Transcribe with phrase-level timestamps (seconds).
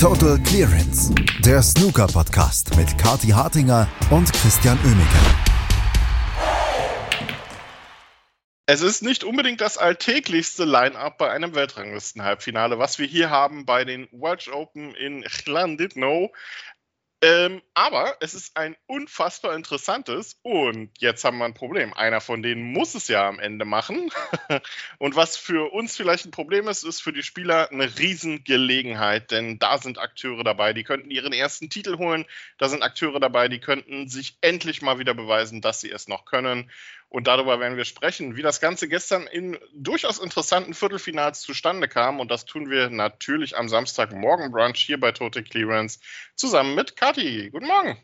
[0.00, 1.12] Total Clearance,
[1.44, 5.18] der Snooker-Podcast mit Kati Hartinger und Christian Oemeke.
[8.66, 13.84] Es ist nicht unbedingt das alltäglichste Line-up bei einem Weltranglisten-Halbfinale, was wir hier haben bei
[13.84, 16.30] den Welsh Open in Llandudno.
[17.20, 21.92] Ähm, aber es ist ein unfassbar interessantes und jetzt haben wir ein Problem.
[21.92, 24.10] Einer von denen muss es ja am Ende machen.
[24.98, 29.58] und was für uns vielleicht ein Problem ist, ist für die Spieler eine Riesengelegenheit, denn
[29.58, 32.24] da sind Akteure dabei, die könnten ihren ersten Titel holen.
[32.56, 36.24] Da sind Akteure dabei, die könnten sich endlich mal wieder beweisen, dass sie es noch
[36.24, 36.70] können.
[37.10, 42.20] Und darüber werden wir sprechen, wie das Ganze gestern in durchaus interessanten Viertelfinals zustande kam.
[42.20, 46.00] Und das tun wir natürlich am Samstagmorgen Brunch hier bei Total Clearance
[46.34, 47.48] zusammen mit Kathi.
[47.50, 47.96] Guten Morgen.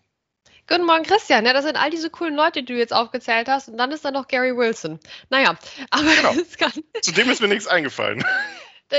[0.67, 1.45] Guten Morgen, Christian.
[1.45, 3.69] Ja, das sind all diese coolen Leute, die du jetzt aufgezählt hast.
[3.69, 4.99] Und dann ist da noch Gary Wilson.
[5.29, 5.59] Naja,
[5.91, 6.33] aber genau.
[6.59, 6.73] kann...
[7.03, 8.25] zu dem ist mir nichts eingefallen.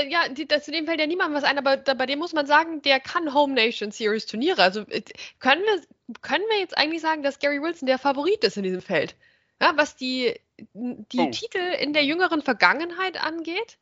[0.08, 2.44] Ja, die, zu dem fällt ja niemandem was ein, aber da, bei dem muss man
[2.44, 4.60] sagen, der kann Home Nation Series Turniere.
[4.60, 5.00] Also äh,
[5.38, 5.80] können wir,
[6.20, 9.14] können wir jetzt eigentlich sagen, dass Gary Wilson der Favorit ist in diesem Feld?
[9.60, 10.38] Ja, was die,
[10.74, 11.30] die oh.
[11.30, 13.78] Titel in der jüngeren Vergangenheit angeht,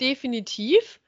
[0.00, 1.00] definitiv.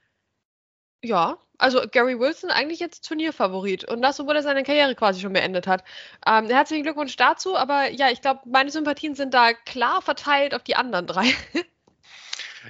[1.03, 5.33] Ja, also Gary Wilson eigentlich jetzt Turnierfavorit und das, obwohl er seine Karriere quasi schon
[5.33, 5.84] beendet hat.
[6.27, 10.62] Ähm, herzlichen Glückwunsch dazu, aber ja, ich glaube, meine Sympathien sind da klar verteilt auf
[10.62, 11.27] die anderen drei.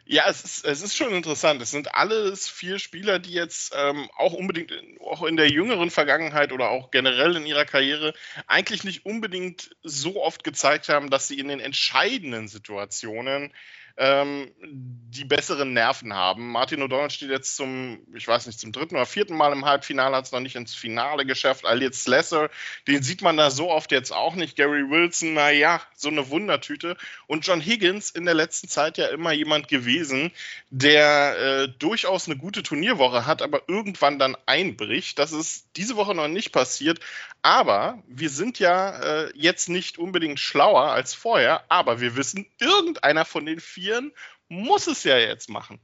[0.04, 1.60] Ja, es ist, es ist schon interessant.
[1.62, 6.52] Es sind alles vier Spieler, die jetzt ähm, auch unbedingt, auch in der jüngeren Vergangenheit
[6.52, 8.12] oder auch generell in ihrer Karriere
[8.46, 13.52] eigentlich nicht unbedingt so oft gezeigt haben, dass sie in den entscheidenden Situationen
[13.96, 16.50] ähm, die besseren Nerven haben.
[16.52, 20.16] Martin O'Donnell steht jetzt zum, ich weiß nicht, zum dritten oder vierten Mal im Halbfinale,
[20.16, 21.64] hat es noch nicht ins Finale geschafft.
[21.64, 22.50] Aliet Slesser,
[22.86, 24.56] den sieht man da so oft jetzt auch nicht.
[24.56, 26.96] Gary Wilson, naja, so eine Wundertüte.
[27.26, 30.30] Und John Higgins in der letzten Zeit ja immer jemand gewesen,
[30.68, 35.18] der äh, durchaus eine gute Turnierwoche hat, aber irgendwann dann einbricht.
[35.18, 37.00] Das ist diese Woche noch nicht passiert.
[37.42, 43.24] Aber wir sind ja äh, jetzt nicht unbedingt schlauer als vorher, aber wir wissen, irgendeiner
[43.24, 44.12] von den vieren
[44.48, 45.80] muss es ja jetzt machen.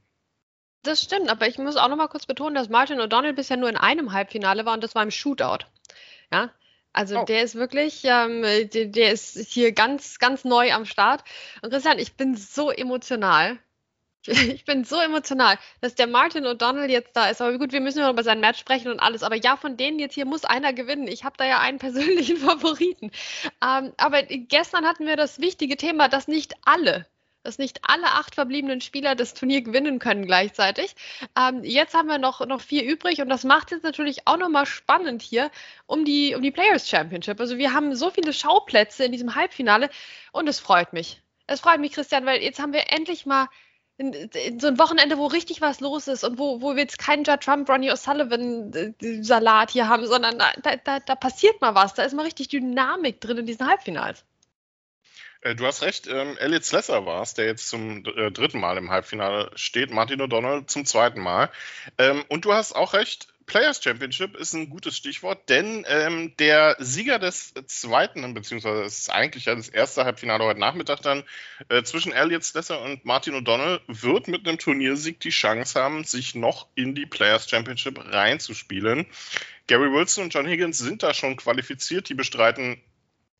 [0.83, 3.69] Das stimmt, aber ich muss auch noch mal kurz betonen, dass Martin O'Donnell bisher nur
[3.69, 5.65] in einem Halbfinale war und das war im Shootout.
[6.31, 6.51] Ja,
[6.91, 7.23] also oh.
[7.23, 11.23] der ist wirklich, ähm, der, der, ist hier ganz, ganz neu am Start.
[11.61, 13.57] Und Christian, ich bin so emotional.
[14.25, 17.41] Ich bin so emotional, dass der Martin O'Donnell jetzt da ist.
[17.41, 19.21] Aber gut, wir müssen ja über sein Match sprechen und alles.
[19.21, 21.09] Aber ja, von denen jetzt hier muss einer gewinnen.
[21.09, 23.11] Ich habe da ja einen persönlichen Favoriten.
[23.61, 27.05] Ähm, aber gestern hatten wir das wichtige Thema, dass nicht alle
[27.43, 30.95] dass nicht alle acht verbliebenen Spieler das Turnier gewinnen können gleichzeitig.
[31.37, 34.65] Ähm, jetzt haben wir noch, noch vier übrig und das macht jetzt natürlich auch nochmal
[34.65, 35.51] spannend hier
[35.85, 37.39] um die, um die Players Championship.
[37.39, 39.89] Also wir haben so viele Schauplätze in diesem Halbfinale
[40.31, 41.21] und es freut mich.
[41.45, 43.47] Es freut mich, Christian, weil jetzt haben wir endlich mal
[43.97, 47.41] so ein Wochenende, wo richtig was los ist und wo, wo wir jetzt keinen Judd
[47.41, 51.93] Trump, Ronnie O'Sullivan-Salat äh, hier haben, sondern da, da, da passiert mal was.
[51.93, 54.25] Da ist mal richtig Dynamik drin in diesen Halbfinals.
[55.43, 58.77] Äh, du hast recht, ähm, Elliot Slesser war es, der jetzt zum äh, dritten Mal
[58.77, 61.49] im Halbfinale steht, Martin O'Donnell zum zweiten Mal.
[61.97, 66.77] Ähm, und du hast auch recht, Players Championship ist ein gutes Stichwort, denn ähm, der
[66.79, 71.23] Sieger des zweiten, beziehungsweise es ist eigentlich ja das erste Halbfinale heute Nachmittag dann,
[71.67, 76.35] äh, zwischen Elliot Slesser und Martin O'Donnell, wird mit einem Turniersieg die Chance haben, sich
[76.35, 79.07] noch in die Players Championship reinzuspielen.
[79.67, 82.81] Gary Wilson und John Higgins sind da schon qualifiziert, die bestreiten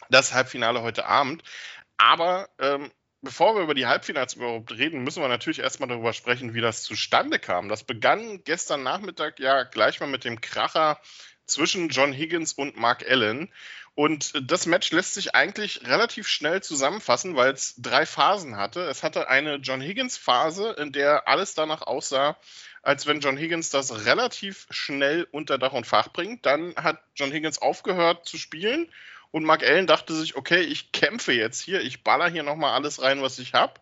[0.09, 1.43] das Halbfinale heute Abend.
[2.03, 2.91] Aber ähm,
[3.21, 6.83] bevor wir über die Halbfinals überhaupt reden, müssen wir natürlich erstmal darüber sprechen, wie das
[6.83, 7.69] zustande kam.
[7.69, 10.99] Das begann gestern Nachmittag ja gleich mal mit dem Kracher
[11.45, 13.53] zwischen John Higgins und Mark Allen.
[13.95, 18.81] Und das Match lässt sich eigentlich relativ schnell zusammenfassen, weil es drei Phasen hatte.
[18.81, 22.37] Es hatte eine John Higgins-Phase, in der alles danach aussah,
[22.81, 26.45] als wenn John Higgins das relativ schnell unter Dach und Fach bringt.
[26.45, 28.91] Dann hat John Higgins aufgehört zu spielen
[29.33, 33.01] und Mark Allen dachte sich, okay, ich kämpfe jetzt hier, ich baller hier nochmal alles
[33.01, 33.73] rein, was ich habe.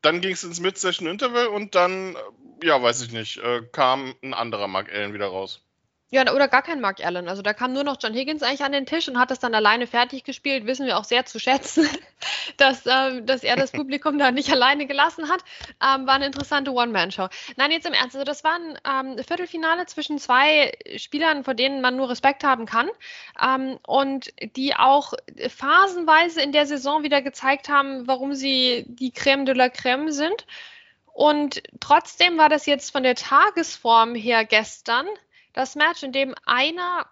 [0.00, 2.16] Dann ging es ins Mid-Session-Interval und dann,
[2.62, 5.65] ja, weiß ich nicht, äh, kam ein anderer Mark Allen wieder raus.
[6.08, 7.28] Ja, oder gar kein Mark Allen.
[7.28, 9.56] Also da kam nur noch John Higgins eigentlich an den Tisch und hat das dann
[9.56, 10.64] alleine fertig gespielt.
[10.64, 11.88] Wissen wir auch sehr zu schätzen,
[12.58, 15.40] dass, ähm, dass er das Publikum da nicht alleine gelassen hat.
[15.82, 17.26] Ähm, war eine interessante One-Man-Show.
[17.56, 18.14] Nein, jetzt im Ernst.
[18.14, 22.66] Also das war ein ähm, Viertelfinale zwischen zwei Spielern, vor denen man nur Respekt haben
[22.66, 22.88] kann
[23.42, 25.12] ähm, und die auch
[25.48, 30.46] phasenweise in der Saison wieder gezeigt haben, warum sie die Crème de la Crème sind.
[31.12, 35.08] Und trotzdem war das jetzt von der Tagesform her gestern
[35.56, 37.06] das Match, in dem einer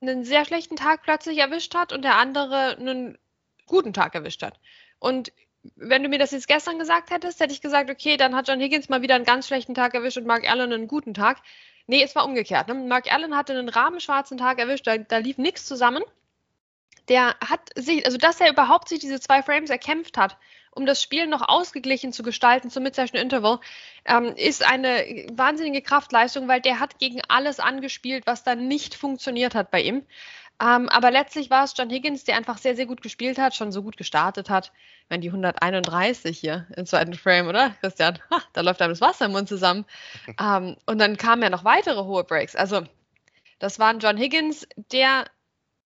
[0.00, 3.18] einen sehr schlechten Tag plötzlich erwischt hat und der andere einen
[3.66, 4.60] guten Tag erwischt hat.
[5.00, 5.32] Und
[5.74, 8.60] wenn du mir das jetzt gestern gesagt hättest, hätte ich gesagt, okay, dann hat John
[8.60, 11.38] Higgins mal wieder einen ganz schlechten Tag erwischt und Mark Allen einen guten Tag.
[11.86, 12.68] Nee, es war umgekehrt.
[12.68, 12.74] Ne?
[12.74, 16.04] Mark Allen hatte einen rahmenschwarzen Tag erwischt, da, da lief nichts zusammen.
[17.08, 20.36] Der hat sich, also dass er überhaupt sich diese zwei Frames erkämpft hat,
[20.78, 23.58] um das Spiel noch ausgeglichen zu gestalten zum Mid-Session Interval,
[24.04, 29.54] ähm, ist eine wahnsinnige Kraftleistung, weil der hat gegen alles angespielt, was dann nicht funktioniert
[29.56, 30.06] hat bei ihm.
[30.60, 33.72] Ähm, aber letztlich war es John Higgins, der einfach sehr, sehr gut gespielt hat, schon
[33.72, 34.72] so gut gestartet hat.
[35.02, 38.18] Ich meine, die 131 hier im zweiten Frame, oder, Christian?
[38.30, 39.84] Ha, da läuft einem das Wasser im Mund zusammen.
[40.40, 42.54] ähm, und dann kamen ja noch weitere hohe Breaks.
[42.56, 42.84] Also,
[43.58, 45.26] das war ein John Higgins, der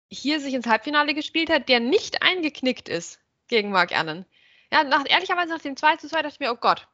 [0.09, 4.25] hier sich ins Halbfinale gespielt hat, der nicht eingeknickt ist gegen Mark Allen.
[4.73, 6.87] Ja, nach, ehrlicherweise nach dem 2 zu 2 dachte ich mir, oh Gott,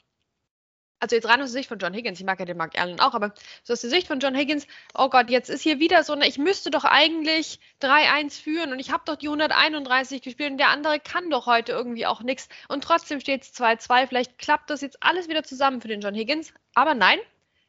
[1.00, 3.00] also jetzt rein aus der Sicht von John Higgins, ich mag ja den Mark Allen
[3.00, 3.34] auch, aber
[3.64, 6.38] so aus der Sicht von John Higgins, oh Gott, jetzt ist hier wieder so, ich
[6.38, 11.00] müsste doch eigentlich 3-1 führen und ich habe doch die 131 gespielt und der andere
[11.00, 15.02] kann doch heute irgendwie auch nichts und trotzdem steht es 2-2, vielleicht klappt das jetzt
[15.02, 17.20] alles wieder zusammen für den John Higgins, aber nein,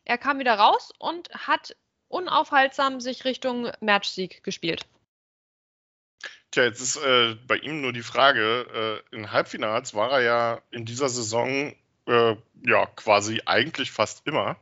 [0.04, 1.76] er kam wieder raus und hat
[2.08, 4.86] unaufhaltsam sich Richtung Matchsieg gespielt.
[6.50, 10.62] Tja, jetzt ist äh, bei ihm nur die Frage, äh, in Halbfinals war er ja
[10.70, 11.74] in dieser Saison
[12.06, 12.36] äh,
[12.66, 14.56] ja, quasi eigentlich fast immer.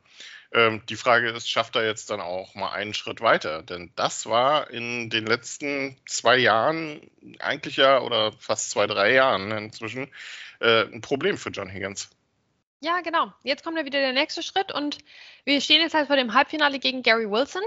[0.53, 3.63] Ähm, die Frage ist, schafft er jetzt dann auch mal einen Schritt weiter?
[3.63, 7.01] Denn das war in den letzten zwei Jahren,
[7.39, 10.11] eigentlich ja, oder fast zwei, drei Jahren inzwischen,
[10.61, 12.11] äh, ein Problem für John Higgins.
[12.81, 13.33] Ja, genau.
[13.43, 14.99] Jetzt kommt ja wieder der nächste Schritt und
[15.45, 17.63] wir stehen jetzt halt vor dem Halbfinale gegen Gary Wilson.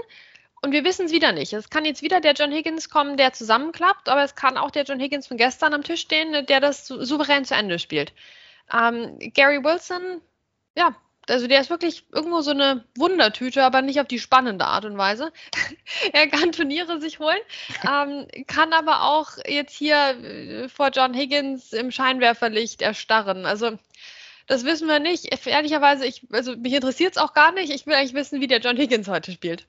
[0.64, 1.52] Und wir wissen es wieder nicht.
[1.52, 4.84] Es kann jetzt wieder der John Higgins kommen, der zusammenklappt, aber es kann auch der
[4.84, 8.12] John Higgins von gestern am Tisch stehen, der das souverän zu Ende spielt.
[8.72, 10.20] Ähm, Gary Wilson,
[10.76, 10.94] ja,
[11.28, 14.96] also der ist wirklich irgendwo so eine Wundertüte, aber nicht auf die spannende Art und
[14.98, 15.32] Weise.
[16.12, 17.40] er kann Turniere sich holen,
[17.84, 23.46] ähm, kann aber auch jetzt hier äh, vor John Higgins im Scheinwerferlicht erstarren.
[23.46, 23.78] Also
[24.46, 25.46] das wissen wir nicht.
[25.46, 27.72] Ehrlicherweise, ich, also mich interessiert es auch gar nicht.
[27.72, 29.66] Ich will eigentlich wissen, wie der John Higgins heute spielt.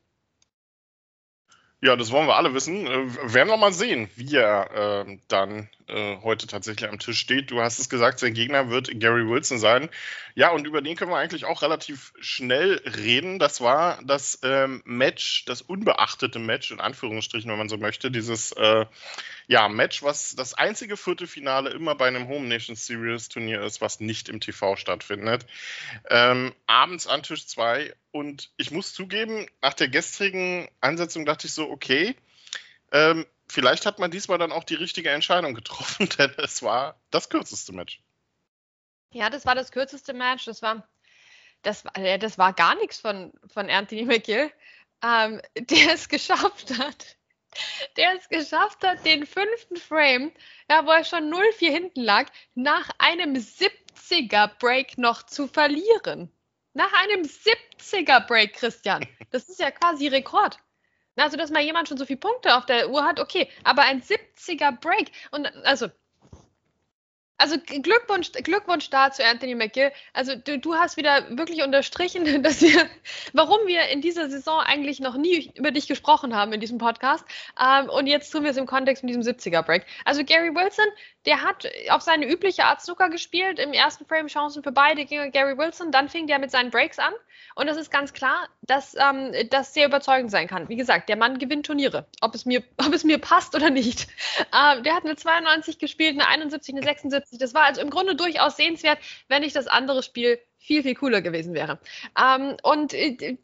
[1.84, 2.88] Ja, das wollen wir alle wissen.
[2.88, 7.52] Äh, werden wir mal sehen, wie er äh, dann äh, heute tatsächlich am Tisch steht.
[7.52, 9.90] Du hast es gesagt, sein Gegner wird Gary Wilson sein.
[10.34, 13.38] Ja, und über den können wir eigentlich auch relativ schnell reden.
[13.38, 18.12] Das war das ähm, Match, das unbeachtete Match, in Anführungsstrichen, wenn man so möchte.
[18.12, 18.86] Dieses äh,
[19.48, 24.00] ja, Match, was das einzige Viertelfinale immer bei einem Home Nation Series Turnier ist, was
[24.00, 25.46] nicht im TV stattfindet.
[26.10, 31.54] Ähm, abends an Tisch 2 und ich muss zugeben, nach der gestrigen Ansetzung dachte ich
[31.54, 32.16] so, okay,
[32.92, 37.30] ähm, vielleicht hat man diesmal dann auch die richtige Entscheidung getroffen, denn es war das
[37.30, 38.00] kürzeste Match.
[39.12, 40.46] Ja, das war das kürzeste Match.
[40.46, 40.88] Das war,
[41.62, 44.52] das, äh, das war gar nichts von, von Anthony McGill,
[45.04, 47.18] ähm, der es geschafft hat.
[47.98, 50.32] Der es geschafft hat, den fünften Frame,
[50.70, 56.32] ja, wo er schon 0-4 hinten lag, nach einem 70er Break noch zu verlieren.
[56.74, 59.06] Nach einem 70er Break, Christian.
[59.32, 60.58] Das ist ja quasi Rekord.
[61.16, 64.02] Also, dass mal jemand schon so viele Punkte auf der Uhr hat, okay, aber ein
[64.02, 65.12] 70er Break.
[65.32, 65.90] Und also,
[67.44, 69.92] also Glückwunsch, Glückwunsch da zu Anthony McGill.
[70.14, 72.90] Also du, du, hast wieder wirklich unterstrichen, dass wir,
[73.34, 77.26] warum wir in dieser Saison eigentlich noch nie über dich gesprochen haben in diesem Podcast.
[77.60, 79.86] Ähm, und jetzt tun wir es im Kontext mit diesem 70er Break.
[80.06, 80.86] Also Gary Wilson,
[81.26, 83.60] der hat auf seine übliche Art Snooker gespielt.
[83.60, 85.92] Im ersten Frame Chancen für beide gegen Gary Wilson.
[85.92, 87.14] Dann fing der mit seinen Breaks an.
[87.56, 90.70] Und es ist ganz klar, dass ähm, das sehr überzeugend sein kann.
[90.70, 94.08] Wie gesagt, der Mann gewinnt Turniere, ob es mir, ob es mir passt oder nicht.
[94.54, 97.38] Ähm, der hat eine 92 gespielt, eine 71, eine 76.
[97.38, 101.22] Das war also im Grunde durchaus sehenswert, wenn nicht das andere Spiel viel, viel cooler
[101.22, 101.78] gewesen wäre.
[102.18, 103.38] Ähm, und äh,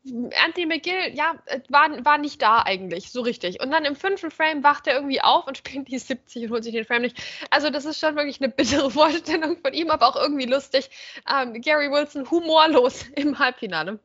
[0.46, 1.36] Anthony McGill, ja,
[1.68, 3.62] war, war nicht da eigentlich, so richtig.
[3.62, 6.64] Und dann im fünften Frame wacht er irgendwie auf und spielt die 70 und holt
[6.64, 7.22] sich den Frame nicht.
[7.50, 10.90] Also das ist schon wirklich eine bittere Vorstellung von ihm, aber auch irgendwie lustig.
[11.30, 14.00] Ähm, Gary Wilson humorlos im Halbfinale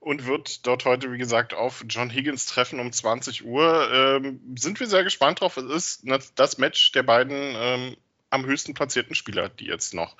[0.00, 3.88] und wird dort heute, wie gesagt, auf John Higgins treffen um 20 Uhr.
[3.92, 5.56] Ähm, sind wir sehr gespannt drauf.
[5.56, 6.04] Es ist
[6.34, 7.96] das Match der beiden ähm,
[8.32, 10.16] am höchsten platzierten Spieler, die jetzt noch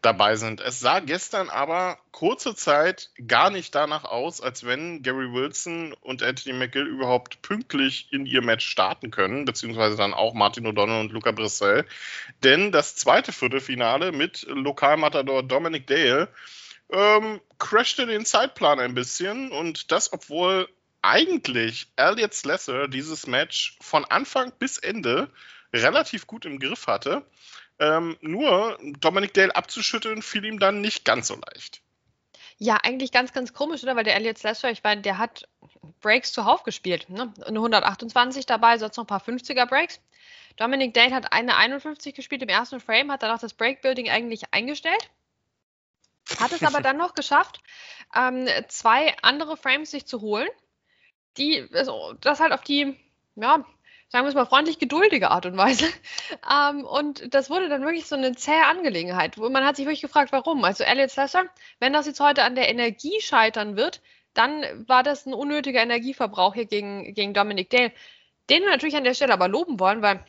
[0.00, 0.60] dabei sind.
[0.60, 6.22] Es sah gestern aber kurze Zeit gar nicht danach aus, als wenn Gary Wilson und
[6.22, 11.12] Anthony McGill überhaupt pünktlich in ihr Match starten können, beziehungsweise dann auch Martin O'Donnell und
[11.12, 11.84] Luca Brissell.
[12.44, 16.28] Denn das zweite Viertelfinale mit Lokalmatador Dominic Dale
[16.90, 20.68] ähm, crashte den Zeitplan ein bisschen und das, obwohl
[21.02, 25.30] eigentlich Elliot Slesser dieses Match von Anfang bis Ende
[25.72, 27.24] relativ gut im Griff hatte.
[27.78, 31.82] Ähm, nur Dominic Dale abzuschütteln fiel ihm dann nicht ganz so leicht.
[32.58, 33.96] Ja, eigentlich ganz, ganz komisch, oder?
[33.96, 35.46] Weil der Elliot Slesser, ich meine, der hat
[36.00, 37.08] Breaks zuhauf gespielt.
[37.10, 37.32] Ne?
[37.44, 40.00] Eine 128 dabei, sonst noch ein paar 50er Breaks.
[40.56, 45.10] Dominic Dale hat eine 51 gespielt im ersten Frame, hat danach das Breakbuilding eigentlich eingestellt.
[46.40, 47.60] Hat es aber dann noch geschafft,
[48.14, 50.48] ähm, zwei andere Frames sich zu holen,
[51.36, 52.96] die also das halt auf die,
[53.34, 53.66] ja,
[54.08, 55.86] sagen wir es mal freundlich, geduldige Art und Weise.
[56.48, 60.02] Ähm, und das wurde dann wirklich so eine zähe Angelegenheit, wo man hat sich wirklich
[60.02, 60.64] gefragt, warum.
[60.64, 61.44] Also Elliot Slesser,
[61.80, 64.00] wenn das jetzt heute an der Energie scheitern wird,
[64.34, 67.92] dann war das ein unnötiger Energieverbrauch hier gegen, gegen Dominic Dale,
[68.48, 70.24] den wir natürlich an der Stelle aber loben wollen, weil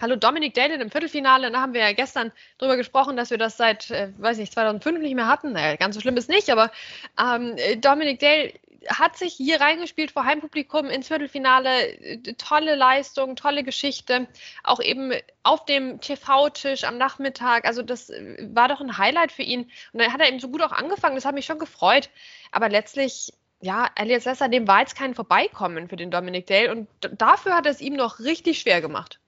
[0.00, 1.50] Hallo Dominic Dale im Viertelfinale.
[1.50, 5.00] Da haben wir ja gestern drüber gesprochen, dass wir das seit, äh, weiß nicht, 2005
[5.00, 5.52] nicht mehr hatten.
[5.52, 6.70] Naja, ganz so schlimm ist nicht, aber
[7.18, 8.52] ähm, Dominic Dale
[8.88, 11.98] hat sich hier reingespielt vor Heimpublikum ins Viertelfinale.
[11.98, 14.26] Äh, tolle Leistung, tolle Geschichte.
[14.62, 17.66] Auch eben auf dem TV-Tisch am Nachmittag.
[17.66, 19.70] Also das äh, war doch ein Highlight für ihn.
[19.92, 21.16] Und dann hat er eben so gut auch angefangen.
[21.16, 22.10] Das hat mich schon gefreut.
[22.52, 26.88] Aber letztlich ja, Elias Sessa, dem war jetzt kein Vorbeikommen für den Dominic Dale und
[27.00, 29.18] dafür hat er es ihm noch richtig schwer gemacht.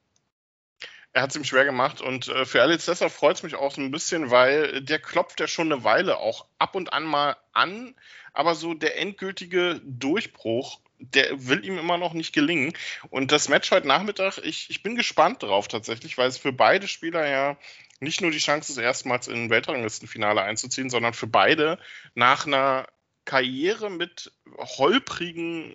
[1.12, 3.74] Er hat es ihm schwer gemacht und äh, für Alex Lesser freut es mich auch
[3.74, 7.36] so ein bisschen, weil der klopft ja schon eine Weile auch ab und an mal
[7.52, 7.94] an,
[8.32, 12.72] aber so der endgültige Durchbruch, der will ihm immer noch nicht gelingen.
[13.10, 16.88] Und das Match heute Nachmittag, ich, ich bin gespannt drauf tatsächlich, weil es für beide
[16.88, 17.56] Spieler ja
[18.00, 21.78] nicht nur die Chance ist, erstmals in ein Weltranglistenfinale einzuziehen, sondern für beide
[22.14, 22.86] nach einer
[23.24, 24.32] Karriere mit
[24.78, 25.74] holprigen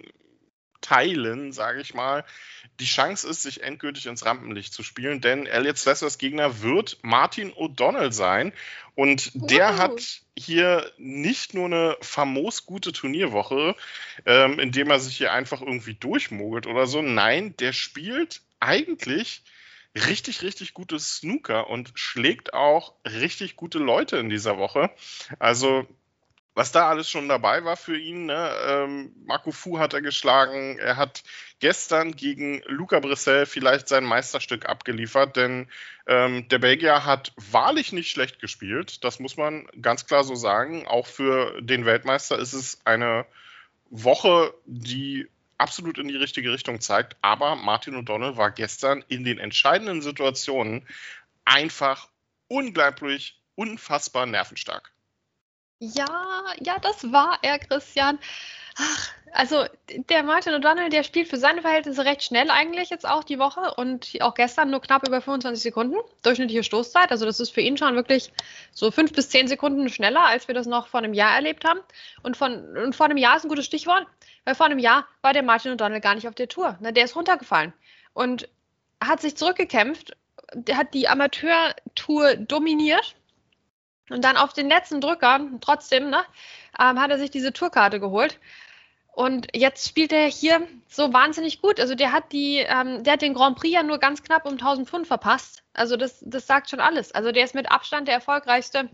[0.84, 2.24] Teilen, sage ich mal,
[2.80, 7.52] die Chance ist, sich endgültig ins Rampenlicht zu spielen, denn Elliot Slessers Gegner wird Martin
[7.54, 8.54] O'Donnell sein.
[8.96, 9.78] Und der uh.
[9.78, 13.75] hat hier nicht nur eine famos gute Turnierwoche,
[14.25, 17.02] ähm, indem er sich hier einfach irgendwie durchmogelt oder so.
[17.02, 19.44] Nein, der spielt eigentlich
[19.96, 24.92] richtig, richtig gutes Snooker und schlägt auch richtig gute Leute in dieser Woche.
[25.40, 25.88] Also
[26.55, 28.25] was da alles schon dabei war für ihn.
[28.25, 28.51] Ne?
[28.67, 30.77] Ähm, Marco Fu hat er geschlagen.
[30.77, 31.24] Er hat
[31.60, 35.67] gestern gegen Luca Brissell vielleicht sein Meisterstück abgeliefert, denn
[36.05, 39.03] ähm, der Belgier hat wahrlich nicht schlecht gespielt.
[39.03, 40.88] Das muss man ganz klar so sagen.
[40.88, 43.25] Auch für den Weltmeister ist es eine
[43.89, 47.15] Woche, die absolut in die richtige Richtung zeigt.
[47.22, 50.86] Aber Martin O'Donnell war gestern in den entscheidenden Situationen
[51.45, 52.10] einfach
[52.48, 54.91] unglaublich, unfassbar nervenstark.
[55.84, 58.18] Ja, ja, das war er, Christian.
[58.78, 63.25] Ach, also der Martin O'Donnell, der spielt für seine Verhältnisse recht schnell eigentlich jetzt auch
[63.25, 67.12] die Woche und auch gestern nur knapp über 25 Sekunden durchschnittliche Stoßzeit.
[67.12, 68.32] Also das ist für ihn schon wirklich
[68.72, 71.82] so fünf bis zehn Sekunden schneller, als wir das noch vor einem Jahr erlebt haben.
[72.22, 74.08] Und, von, und vor einem Jahr ist ein gutes Stichwort,
[74.46, 76.78] weil vor einem Jahr war der Martin O'Donnell gar nicht auf der Tour.
[76.80, 77.74] Na, der ist runtergefallen
[78.13, 78.48] und
[79.04, 80.16] hat sich zurückgekämpft.
[80.54, 83.16] Der hat die Amateurtour dominiert
[84.13, 86.24] und dann auf den letzten Drücker, trotzdem, ne,
[86.79, 88.39] ähm, hat er sich diese Tourkarte geholt.
[89.13, 91.79] Und jetzt spielt er hier so wahnsinnig gut.
[91.79, 94.53] Also der hat die, ähm, der hat den Grand Prix ja nur ganz knapp um
[94.53, 95.63] 1000 Pfund verpasst.
[95.74, 97.12] Also das, das sagt schon alles.
[97.12, 98.89] Also der ist mit Abstand der erfolgreichste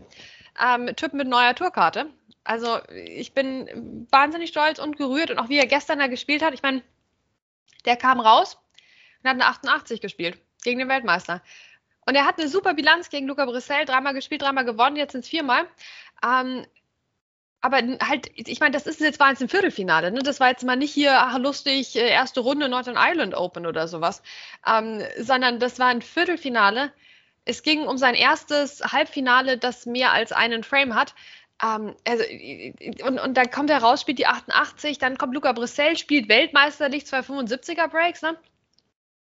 [0.62, 2.06] ähm, Typ mit neuer Tourkarte.
[2.44, 6.52] Also ich bin wahnsinnig stolz und gerührt und auch wie er gestern da gespielt hat.
[6.52, 6.82] Ich meine,
[7.86, 8.58] der kam raus
[9.22, 11.42] und hat eine 88 gespielt gegen den Weltmeister.
[12.10, 15.20] Und er hat eine super Bilanz gegen Luca Brissell, dreimal gespielt, dreimal gewonnen, jetzt sind
[15.20, 15.64] es viermal.
[16.26, 16.66] Ähm,
[17.60, 20.18] aber halt, ich meine, das ist jetzt war jetzt ein Viertelfinale, ne?
[20.18, 23.86] Das war jetzt mal nicht hier ach, lustig äh, erste Runde Northern Ireland Open oder
[23.86, 24.22] sowas,
[24.66, 26.92] ähm, sondern das war ein Viertelfinale.
[27.44, 31.14] Es ging um sein erstes Halbfinale, das mehr als einen Frame hat.
[31.62, 32.24] Ähm, also,
[33.06, 37.06] und, und dann kommt er raus, spielt die 88, dann kommt Luca Brissell, spielt Weltmeisterlich
[37.06, 38.36] zwei 75er Breaks, ne?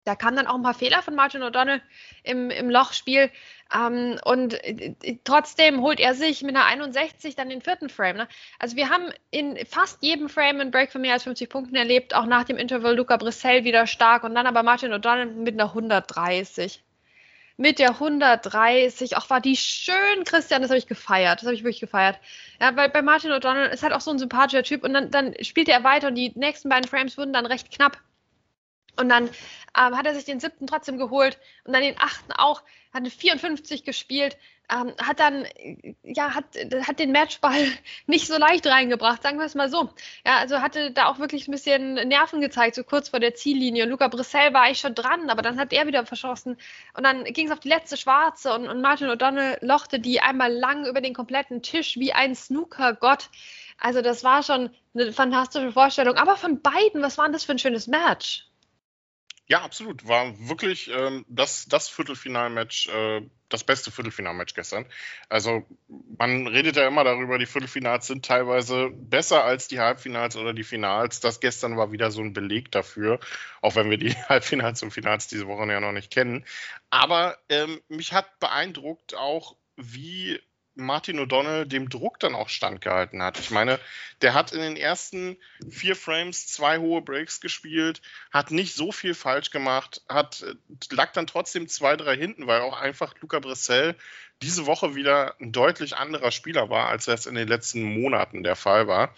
[0.05, 1.81] Da kamen dann auch ein paar Fehler von Martin O'Donnell
[2.23, 3.31] im, im Lochspiel.
[3.75, 4.95] Ähm, und äh,
[5.25, 8.19] trotzdem holt er sich mit einer 61 dann den vierten Frame.
[8.19, 8.29] Ne?
[8.59, 12.15] Also wir haben in fast jedem Frame einen Break von mehr als 50 Punkten erlebt,
[12.15, 15.71] auch nach dem Interval Luca Brissell wieder stark und dann aber Martin O'Donnell mit einer
[15.71, 16.83] 130.
[17.57, 21.63] Mit der 130, auch war die schön, Christian, das habe ich gefeiert, das habe ich
[21.63, 22.19] wirklich gefeiert.
[22.61, 25.35] Ja, weil bei Martin O'Donnell ist halt auch so ein sympathischer Typ und dann, dann
[25.41, 27.99] spielte er weiter und die nächsten beiden Frames wurden dann recht knapp.
[28.97, 29.29] Und dann
[29.77, 33.11] ähm, hat er sich den siebten trotzdem geholt und dann den achten auch, hat eine
[33.11, 34.37] 54 gespielt,
[34.73, 35.47] ähm, hat dann,
[36.05, 36.45] ja, hat,
[36.87, 37.67] hat den Matchball
[38.07, 39.91] nicht so leicht reingebracht, sagen wir es mal so.
[40.25, 43.85] Ja, also hatte da auch wirklich ein bisschen Nerven gezeigt, so kurz vor der Ziellinie.
[43.85, 46.57] Und Luca Brissell war eigentlich schon dran, aber dann hat er wieder verschossen.
[46.97, 50.53] Und dann ging es auf die letzte Schwarze und, und Martin O'Donnell lochte die einmal
[50.53, 53.29] lang über den kompletten Tisch wie ein Snooker-Gott.
[53.79, 56.17] Also das war schon eine fantastische Vorstellung.
[56.17, 58.47] Aber von beiden, was war denn das für ein schönes Match?
[59.47, 60.09] Ja, absolut.
[60.09, 64.87] War wirklich ähm, das, das Viertelfinalmatch, äh, das beste Viertelfinalmatch gestern.
[65.29, 65.67] Also
[66.19, 70.65] man redet ja immer darüber, die Viertelfinals sind teilweise besser als die Halbfinals oder die
[70.65, 71.21] Finals.
[71.21, 73.21] Das gestern war wieder so ein Beleg dafür,
[73.61, 76.47] auch wenn wir die Halbfinals und Finals diese Woche ja noch nicht kennen.
[76.89, 80.41] Aber ähm, mich hat beeindruckt auch, wie
[80.75, 83.39] Martin O'Donnell dem Druck dann auch standgehalten hat.
[83.39, 83.79] Ich meine,
[84.23, 85.37] der hat in den ersten
[85.69, 88.03] vier Frames zwei hohe Breaks gespielt,
[88.33, 90.45] hat nicht so viel falsch gemacht, hat,
[90.91, 93.95] lag dann trotzdem zwei, drei hinten, weil auch einfach Luca Bressel
[94.43, 98.43] diese Woche wieder ein deutlich anderer Spieler war, als er es in den letzten Monaten
[98.43, 99.15] der Fall war.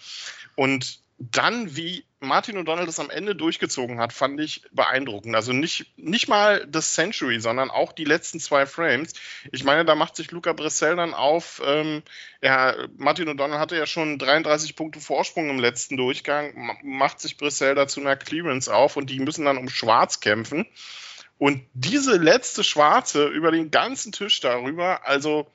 [0.55, 5.35] Und dann, wie Martin O'Donnell das am Ende durchgezogen hat, fand ich beeindruckend.
[5.35, 9.13] Also nicht, nicht mal das Century, sondern auch die letzten zwei Frames.
[9.51, 11.61] Ich meine, da macht sich Luca Bressel dann auf.
[11.63, 12.01] Ähm,
[12.41, 17.75] ja, Martin O'Donnell hatte ja schon 33 Punkte Vorsprung im letzten Durchgang, macht sich Bressel
[17.75, 20.65] dazu einer Clearance auf und die müssen dann um Schwarz kämpfen.
[21.37, 25.47] Und diese letzte Schwarze über den ganzen Tisch darüber, also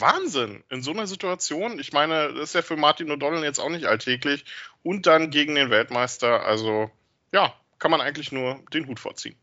[0.00, 1.78] Wahnsinn in so einer Situation.
[1.78, 4.44] Ich meine, das ist ja für Martin O'Donnell jetzt auch nicht alltäglich.
[4.82, 6.44] Und dann gegen den Weltmeister.
[6.44, 6.90] Also
[7.32, 9.36] ja, kann man eigentlich nur den Hut vorziehen.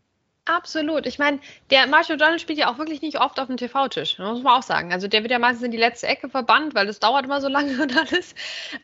[0.46, 1.08] Absolut.
[1.08, 1.40] Ich meine,
[1.72, 4.64] der Martin O'Donnell spielt ja auch wirklich nicht oft auf dem TV-Tisch, muss man auch
[4.64, 4.94] sagen.
[4.94, 7.48] Also der wird ja meistens in die letzte Ecke verbannt, weil das dauert immer so
[7.50, 8.36] lange und alles.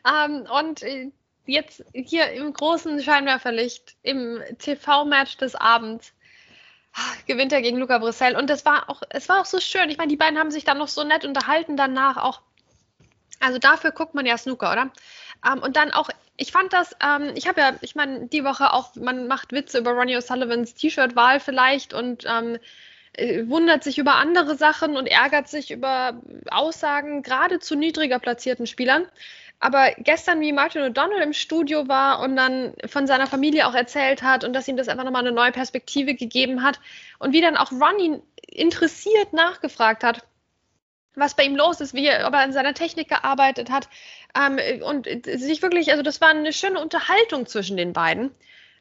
[0.04, 1.12] Ähm, und äh,
[1.46, 6.12] jetzt hier im großen Scheinwerferlicht, im TV-Match des Abends,
[7.26, 8.36] gewinnt er gegen Luca Brissell.
[8.36, 9.90] Und das war auch, es war auch so schön.
[9.90, 12.40] Ich meine, die beiden haben sich dann noch so nett unterhalten danach auch.
[13.40, 14.90] Also dafür guckt man ja Snooker, oder?
[15.46, 18.72] Ähm, und dann auch, ich fand das, ähm, ich habe ja, ich meine, die Woche
[18.72, 22.58] auch, man macht Witze über Ronnie O'Sullivans T-Shirt-Wahl vielleicht und ähm,
[23.14, 26.20] äh, wundert sich über andere Sachen und ärgert sich über
[26.50, 29.06] Aussagen gerade zu niedriger platzierten Spielern.
[29.62, 34.24] Aber gestern, wie Martin O'Donnell im Studio war und dann von seiner Familie auch erzählt
[34.24, 36.80] hat und dass ihm das einfach nochmal eine neue Perspektive gegeben hat
[37.20, 40.26] und wie dann auch Ronnie interessiert nachgefragt hat,
[41.14, 43.88] was bei ihm los ist, wie er, ob er an seiner Technik gearbeitet hat
[44.36, 48.34] ähm, und sich wirklich, also das war eine schöne Unterhaltung zwischen den beiden.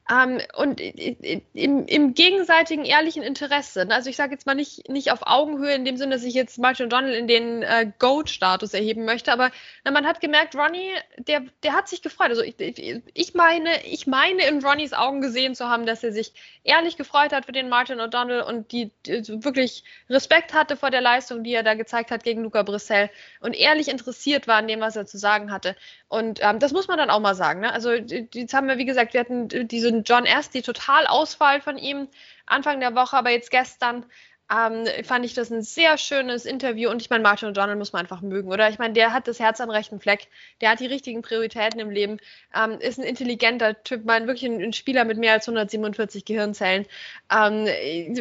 [0.10, 3.88] Ähm, und im, im, gegenseitigen ehrlichen Interesse.
[3.89, 6.58] Also ich sage jetzt mal nicht, nicht auf Augenhöhe in dem Sinne, dass ich jetzt
[6.58, 9.51] Martin O'Donnell in den äh, Goat-Status erheben möchte, aber
[9.84, 12.29] na, man hat gemerkt, Ronnie, der, der hat sich gefreut.
[12.29, 16.34] Also ich, ich, meine, ich meine in Ronnies Augen gesehen zu haben, dass er sich
[16.63, 21.01] ehrlich gefreut hat für den Martin O'Donnell und die, die wirklich Respekt hatte vor der
[21.01, 23.09] Leistung, die er da gezeigt hat gegen Luca Brissell
[23.40, 25.75] und ehrlich interessiert war an dem, was er zu sagen hatte.
[26.07, 27.61] Und ähm, das muss man dann auch mal sagen.
[27.61, 27.72] Ne?
[27.72, 32.08] Also jetzt haben wir, wie gesagt, wir hatten diese John Asty total Ausfall von ihm
[32.46, 34.06] Anfang der Woche, aber jetzt gestern
[34.51, 36.90] ähm, fand ich das ein sehr schönes Interview.
[36.90, 38.70] Und ich meine, Martin O'Donnell muss man einfach mögen, oder?
[38.70, 40.27] Ich meine, der hat das Herz am rechten Fleck,
[40.60, 42.18] der hat die richtigen Prioritäten im Leben,
[42.54, 46.86] ähm, ist ein intelligenter Typ, mein wirklich ein, ein, Spieler mit mehr als 147 Gehirnzellen,
[47.32, 47.66] ähm,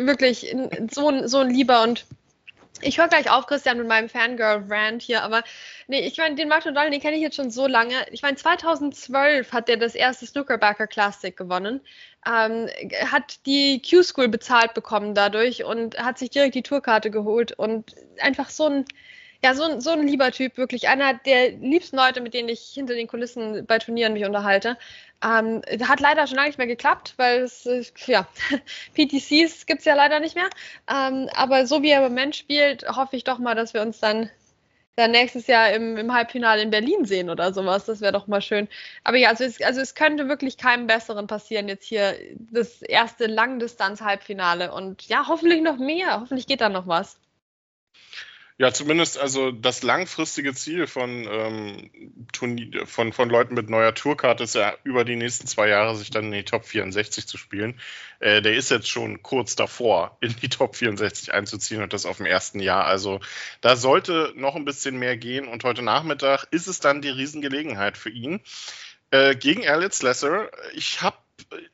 [0.06, 0.54] wirklich
[0.90, 2.06] so, so ein lieber und
[2.82, 5.42] ich höre gleich auf, Christian, mit meinem Fangirl-Rant hier, aber
[5.88, 7.94] nee, ich meine, den Martin O'Donnell, den kenne ich jetzt schon so lange.
[8.10, 11.80] Ich meine, 2012 hat der das erste Snookerbacker Classic gewonnen,
[12.26, 12.68] ähm,
[13.10, 18.50] hat die Q-School bezahlt bekommen dadurch und hat sich direkt die Tourkarte geholt und einfach
[18.50, 18.84] so ein,
[19.42, 22.60] ja, so ein, so ein lieber Typ, wirklich einer der liebsten Leute, mit denen ich
[22.60, 24.76] hinter den Kulissen bei Turnieren mich unterhalte.
[25.22, 27.68] Ähm, hat leider schon lange nicht mehr geklappt, weil es,
[28.06, 28.26] ja,
[28.94, 30.48] PTCs gibt es ja leider nicht mehr.
[30.90, 34.00] Ähm, aber so wie er im Moment spielt, hoffe ich doch mal, dass wir uns
[34.00, 34.30] dann,
[34.96, 37.84] dann nächstes Jahr im, im Halbfinale in Berlin sehen oder sowas.
[37.84, 38.68] Das wäre doch mal schön.
[39.04, 42.16] Aber ja, also es, also es könnte wirklich keinem Besseren passieren, jetzt hier
[42.50, 44.72] das erste Langdistanz-Halbfinale.
[44.72, 46.20] Und ja, hoffentlich noch mehr.
[46.20, 47.18] Hoffentlich geht da noch was.
[48.60, 51.90] Ja, zumindest also das langfristige Ziel von, ähm,
[52.84, 56.26] von, von Leuten mit neuer Tourkarte ist ja über die nächsten zwei Jahre sich dann
[56.26, 57.80] in die Top 64 zu spielen.
[58.18, 62.18] Äh, der ist jetzt schon kurz davor, in die Top 64 einzuziehen und das auf
[62.18, 62.84] dem ersten Jahr.
[62.84, 63.20] Also
[63.62, 67.96] da sollte noch ein bisschen mehr gehen und heute Nachmittag ist es dann die Riesengelegenheit
[67.96, 68.42] für ihn.
[69.10, 70.50] Äh, gegen Elliot Slesser.
[70.74, 71.16] Ich habe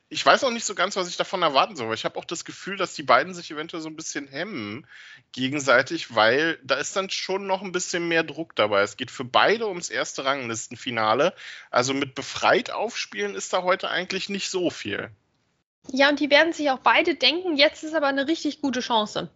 [0.09, 1.93] ich weiß auch nicht so ganz, was ich davon erwarten soll.
[1.93, 4.87] Ich habe auch das Gefühl, dass die beiden sich eventuell so ein bisschen hemmen
[5.31, 8.81] gegenseitig, weil da ist dann schon noch ein bisschen mehr Druck dabei.
[8.81, 11.33] Es geht für beide ums erste Ranglistenfinale.
[11.71, 15.11] Also mit befreit aufspielen ist da heute eigentlich nicht so viel.
[15.91, 19.29] Ja, und die werden sich auch beide denken, jetzt ist aber eine richtig gute Chance.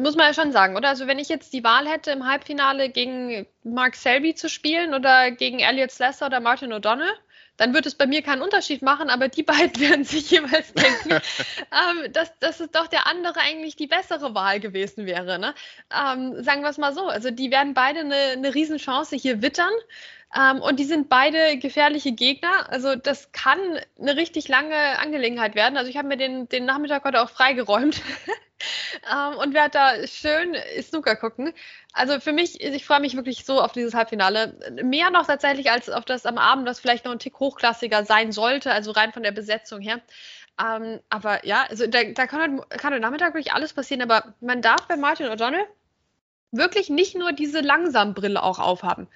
[0.00, 0.90] Muss man ja schon sagen, oder?
[0.90, 5.30] Also wenn ich jetzt die Wahl hätte, im Halbfinale gegen Mark Selby zu spielen oder
[5.30, 7.14] gegen Elliot Slesser oder Martin O'Donnell,
[7.58, 11.10] dann wird es bei mir keinen Unterschied machen, aber die beiden werden sich jeweils denken,
[11.10, 15.38] ähm, dass, dass es doch der andere eigentlich die bessere Wahl gewesen wäre.
[15.38, 15.54] Ne?
[15.92, 17.06] Ähm, sagen wir es mal so.
[17.08, 19.72] Also die werden beide eine, eine Riesenchance hier wittern.
[20.36, 22.70] Ähm, und die sind beide gefährliche Gegner.
[22.70, 23.58] Also das kann
[23.98, 25.76] eine richtig lange Angelegenheit werden.
[25.76, 28.02] Also ich habe mir den, den Nachmittag heute auch freigeräumt.
[29.10, 31.54] ähm, und werde da schön Snooker gucken.
[31.98, 34.58] Also für mich, ich freue mich wirklich so auf dieses Halbfinale.
[34.82, 38.32] Mehr noch tatsächlich als auf das am Abend, das vielleicht noch ein Tick hochklassiger sein
[38.32, 40.00] sollte, also rein von der Besetzung her.
[40.60, 44.34] Ähm, aber ja, also da, da kann, heute, kann heute Nachmittag wirklich alles passieren, aber
[44.40, 45.66] man darf bei Martin O'Donnell
[46.52, 49.08] wirklich nicht nur diese Langsam-Brille auch aufhaben.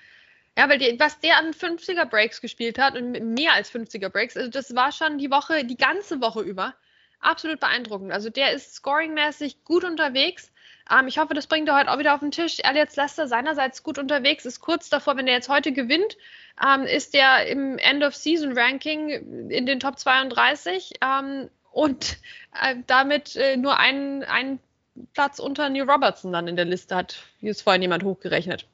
[0.57, 4.37] Ja, weil die, was der an 50er Breaks gespielt hat und mehr als 50er Breaks,
[4.37, 6.75] also das war schon die Woche, die ganze Woche über
[7.21, 8.13] absolut beeindruckend.
[8.13, 10.52] Also der ist scoringmäßig gut unterwegs.
[10.93, 12.59] Ähm, ich hoffe, das bringt er heute auch wieder auf den Tisch.
[12.63, 16.17] Elliot Lester seinerseits gut unterwegs, ist kurz davor, wenn er jetzt heute gewinnt,
[16.63, 22.19] ähm, ist der im End-of-Season-Ranking in den Top 32 ähm, und
[22.61, 24.61] äh, damit äh, nur einen, einen
[25.15, 28.67] Platz unter Neil Robertson dann in der Liste hat, wie es vorhin jemand hochgerechnet.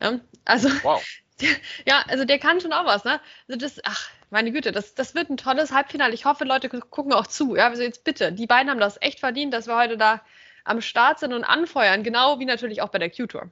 [0.00, 1.04] Ja, also, wow.
[1.86, 3.20] ja, also der kann schon auch was, ne?
[3.46, 6.14] Also das, ach, meine Güte, das, das wird ein tolles Halbfinale.
[6.14, 7.54] Ich hoffe, Leute gucken auch zu.
[7.54, 10.20] Ja, also jetzt bitte, die beiden haben das echt verdient, dass wir heute da
[10.64, 13.50] am Start sind und anfeuern, genau wie natürlich auch bei der Q-Tour.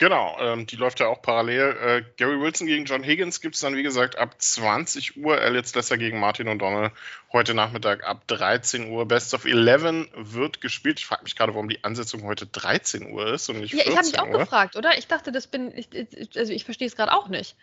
[0.00, 1.76] Genau, ähm, die läuft ja auch parallel.
[1.76, 5.38] Äh, Gary Wilson gegen John Higgins gibt es dann, wie gesagt, ab 20 Uhr.
[5.38, 6.90] Elliot Lesser gegen Martin O'Donnell
[7.34, 9.06] heute Nachmittag ab 13 Uhr.
[9.06, 11.00] Best of 11 wird gespielt.
[11.00, 13.94] Ich frage mich gerade, warum die Ansetzung heute 13 Uhr ist und nicht 14 Uhr.
[13.94, 14.96] Ja, ich habe mich auch gefragt, oder?
[14.96, 15.90] Ich dachte, das bin, ich,
[16.34, 17.54] also ich verstehe es gerade auch nicht.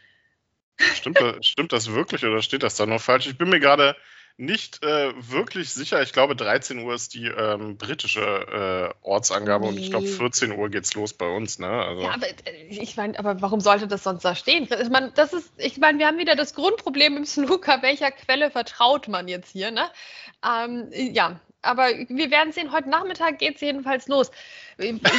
[0.77, 3.25] Stimmt, stimmt das wirklich oder steht das da noch falsch?
[3.25, 3.95] Ich bin mir gerade
[4.38, 6.02] nicht äh, wirklich sicher.
[6.04, 9.71] Ich glaube, 13 Uhr ist die ähm, britische äh, Ortsangabe nee.
[9.71, 11.58] und ich glaube, 14 Uhr geht's los bei uns.
[11.58, 11.67] Ne?
[11.67, 12.04] Also.
[12.04, 14.69] Ja, aber äh, ich meine, aber warum sollte das sonst da stehen?
[14.69, 18.52] Ich meine, das ist, ich meine, wir haben wieder das Grundproblem im Snooker, welcher Quelle
[18.52, 19.89] vertraut man jetzt hier, ne?
[20.45, 24.30] Ähm, ja, aber wir werden sehen, heute Nachmittag geht es jedenfalls los.
[24.78, 25.12] Irgendwann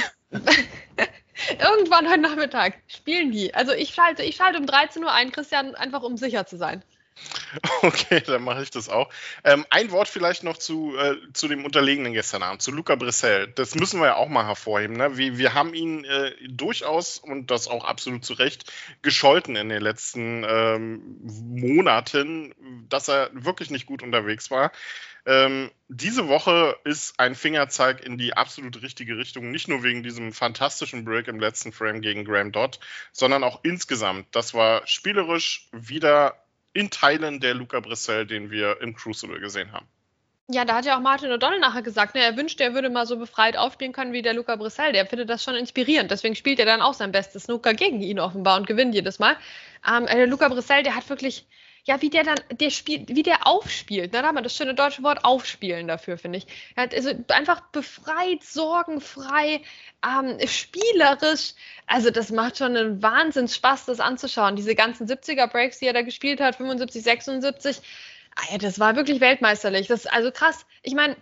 [2.08, 3.52] heute Nachmittag spielen die.
[3.52, 6.84] Also ich schalte, ich schalte um 13 Uhr ein, Christian, einfach um sicher zu sein.
[7.82, 9.08] Okay, dann mache ich das auch.
[9.44, 13.48] Ähm, ein Wort vielleicht noch zu, äh, zu dem Unterlegenen gestern Abend, zu Luca Brissell.
[13.48, 14.96] Das müssen wir ja auch mal hervorheben.
[14.96, 15.16] Ne?
[15.16, 19.82] Wir, wir haben ihn äh, durchaus, und das auch absolut zu Recht, gescholten in den
[19.82, 22.54] letzten ähm, Monaten,
[22.88, 24.72] dass er wirklich nicht gut unterwegs war.
[25.26, 30.32] Ähm, diese Woche ist ein Fingerzeig in die absolut richtige Richtung, nicht nur wegen diesem
[30.32, 32.80] fantastischen Break im letzten Frame gegen Graham Dodd,
[33.12, 34.26] sondern auch insgesamt.
[34.32, 36.34] Das war spielerisch wieder
[36.78, 39.86] in Teilen der Luca Brissell, den wir im Crucible gesehen haben.
[40.48, 43.04] Ja, da hat ja auch Martin O'Donnell nachher gesagt, ne, er wünscht, er würde mal
[43.04, 44.92] so befreit aufspielen können wie der Luca Brissell.
[44.92, 46.10] Der findet das schon inspirierend.
[46.10, 49.36] Deswegen spielt er dann auch sein bestes Snooker gegen ihn offenbar und gewinnt jedes Mal.
[49.86, 51.46] Ähm, der Luca Brissell, der hat wirklich,
[51.88, 54.12] ja, wie der dann, der spielt, wie der aufspielt.
[54.12, 54.20] Ne?
[54.20, 56.46] Da haben wir das schöne deutsche Wort aufspielen dafür, finde ich.
[56.76, 59.62] Also einfach befreit, sorgenfrei,
[60.06, 61.54] ähm, spielerisch.
[61.86, 64.54] Also das macht schon einen Wahnsinns Spaß, das anzuschauen.
[64.54, 67.80] Diese ganzen 70er Breaks, die er da gespielt hat, 75, 76.
[68.36, 69.86] Ah ja, das war wirklich weltmeisterlich.
[69.86, 70.66] Das ist also krass.
[70.82, 71.16] Ich meine,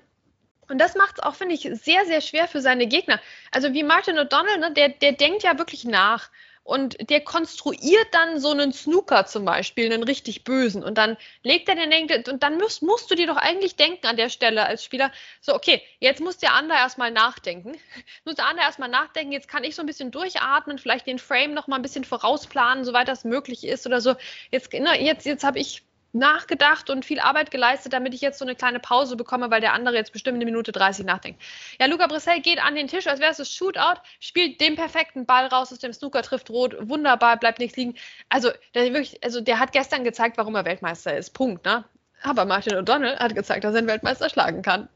[0.69, 3.21] und das macht es auch, finde ich, sehr, sehr schwer für seine Gegner.
[3.53, 6.29] Also wie Martin O'Donnell, ne, der, der denkt ja wirklich nach
[6.67, 10.83] und der konstruiert dann so einen Snooker zum Beispiel, einen richtig bösen.
[10.83, 14.07] Und dann legt er den denkt, und dann musst, musst du dir doch eigentlich denken
[14.07, 17.79] an der Stelle als Spieler, so, okay, jetzt muss der andere erstmal nachdenken.
[18.25, 21.55] muss der andere erstmal nachdenken, jetzt kann ich so ein bisschen durchatmen, vielleicht den Frame
[21.55, 24.17] noch mal ein bisschen vorausplanen, soweit das möglich ist oder so.
[24.51, 25.86] Jetzt, ne, jetzt, jetzt habe ich
[26.19, 29.73] nachgedacht und viel Arbeit geleistet, damit ich jetzt so eine kleine Pause bekomme, weil der
[29.73, 31.43] andere jetzt bestimmt eine Minute 30 nachdenkt.
[31.81, 35.27] Ja, Luca Brissell geht an den Tisch, als wäre es das Shootout, spielt den perfekten
[35.27, 37.95] Ball raus aus dem Snooker, trifft rot, wunderbar, bleibt nichts liegen.
[38.29, 41.31] Also der, wirklich, also der hat gestern gezeigt, warum er Weltmeister ist.
[41.31, 41.85] Punkt, ne?
[42.23, 44.89] Aber Martin O'Donnell hat gezeigt, dass er einen Weltmeister schlagen kann.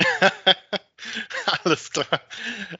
[1.64, 2.20] Alles klar.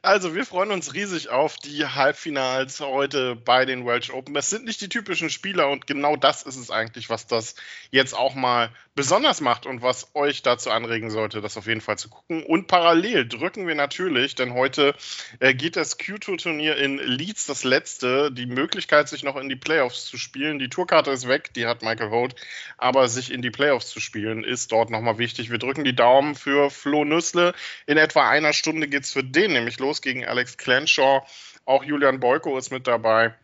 [0.03, 4.37] Also, wir freuen uns riesig auf die Halbfinals heute bei den Welsh Open.
[4.37, 7.55] Es sind nicht die typischen Spieler und genau das ist es eigentlich, was das
[7.91, 11.97] jetzt auch mal besonders macht und was euch dazu anregen sollte, das auf jeden Fall
[11.97, 12.43] zu gucken.
[12.45, 14.95] Und parallel drücken wir natürlich, denn heute
[15.39, 20.05] äh, geht das Q-Tour-Turnier in Leeds, das letzte, die Möglichkeit, sich noch in die Playoffs
[20.07, 20.59] zu spielen.
[20.59, 22.35] Die Tourkarte ist weg, die hat Michael Holt,
[22.77, 25.51] aber sich in die Playoffs zu spielen, ist dort nochmal wichtig.
[25.51, 27.55] Wir drücken die Daumen für Flo Nüssle
[27.87, 31.25] in etwa einer Stunde geht es für den nämlich los gegen Alex Clanshaw.
[31.65, 33.35] Auch Julian Boyko ist mit dabei.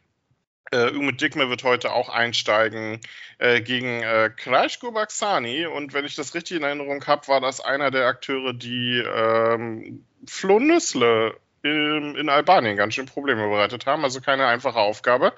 [0.72, 3.00] Äh, Umut Dickme wird heute auch einsteigen
[3.38, 5.66] äh, gegen äh, Krajko Baksani.
[5.66, 10.04] Und wenn ich das richtig in Erinnerung habe, war das einer der Akteure, die ähm,
[10.26, 14.02] Flo Nüssle in, in Albanien ganz schön Probleme bereitet haben.
[14.02, 15.32] Also keine einfache Aufgabe.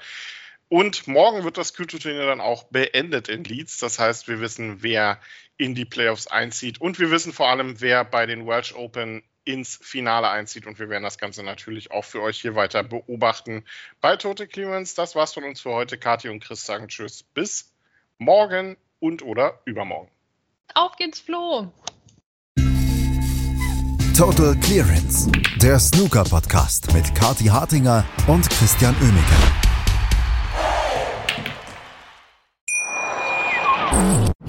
[0.71, 3.77] Und morgen wird das Q-Turnier dann auch beendet in Leeds.
[3.77, 5.21] Das heißt, wir wissen, wer
[5.59, 6.81] in die Playoffs einzieht.
[6.81, 10.67] Und wir wissen vor allem, wer bei den Welsh Open ins Finale einzieht.
[10.67, 13.65] Und wir werden das Ganze natürlich auch für euch hier weiter beobachten
[14.01, 14.95] bei Tote Clemens.
[14.95, 15.99] Das war's von uns für heute.
[15.99, 17.23] Kathi und Chris sagen Tschüss.
[17.23, 17.73] Bis
[18.19, 20.11] morgen und oder übermorgen.
[20.75, 21.73] Auf geht's, Flo.
[24.17, 25.31] Total Clearance,
[25.63, 29.68] der Snooker-Podcast mit Kathi Hartinger und Christian Oemeke.